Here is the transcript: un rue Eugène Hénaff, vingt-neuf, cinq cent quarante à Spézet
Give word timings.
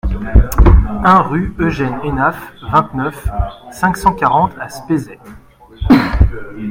un 1.03 1.21
rue 1.21 1.53
Eugène 1.59 1.99
Hénaff, 2.03 2.53
vingt-neuf, 2.71 3.27
cinq 3.71 3.97
cent 3.97 4.15
quarante 4.15 4.57
à 4.59 4.67
Spézet 4.67 5.19